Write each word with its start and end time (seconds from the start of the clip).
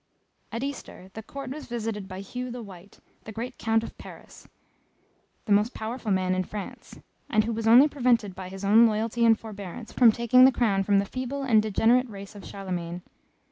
At 0.51 0.63
Easter 0.63 1.11
the 1.13 1.21
court 1.21 1.51
was 1.51 1.67
visited 1.67 2.07
by 2.07 2.21
Hugh 2.21 2.49
the 2.49 2.63
White, 2.63 2.99
the 3.25 3.31
great 3.31 3.59
Count 3.59 3.83
of 3.83 3.95
Paris, 3.99 4.47
the 5.45 5.51
most 5.51 5.75
powerful 5.75 6.09
man 6.09 6.33
in 6.33 6.43
France, 6.43 6.97
and 7.29 7.43
who 7.43 7.53
was 7.53 7.67
only 7.67 7.87
prevented 7.87 8.33
by 8.33 8.49
his 8.49 8.65
own 8.65 8.87
loyalty 8.87 9.23
and 9.25 9.39
forbearance, 9.39 9.91
from 9.91 10.11
taking 10.11 10.43
the 10.43 10.51
crown 10.51 10.81
from 10.81 10.97
the 10.97 11.05
feeble 11.05 11.43
and 11.43 11.61
degenerate 11.61 12.09
race 12.09 12.33
of 12.33 12.43
Charlemagne. 12.43 13.03